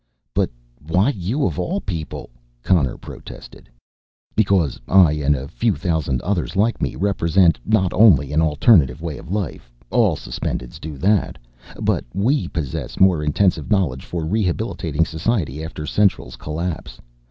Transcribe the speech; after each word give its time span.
"But 0.33 0.49
why 0.79 1.09
you 1.11 1.45
of 1.45 1.59
all 1.59 1.79
people?" 1.79 2.31
Connor 2.63 2.97
protested. 2.97 3.69
"Because 4.35 4.81
I 4.87 5.11
and 5.11 5.35
a 5.35 5.47
few 5.47 5.75
thousand 5.75 6.23
others 6.23 6.55
like 6.55 6.81
me 6.81 6.95
represent 6.95 7.59
not 7.67 7.93
only 7.93 8.31
an 8.33 8.41
alternative 8.41 9.03
way 9.03 9.19
of 9.19 9.29
life 9.31 9.71
all 9.91 10.15
Suspendeds 10.15 10.79
do 10.79 10.97
that 10.97 11.37
but 11.79 12.03
we 12.15 12.47
possess 12.47 12.99
more 12.99 13.23
intensive 13.23 13.69
knowledge 13.69 14.03
for 14.03 14.25
rehabilitating 14.25 15.05
society 15.05 15.63
after 15.63 15.85
Central's 15.85 16.35
collapse. 16.35 16.99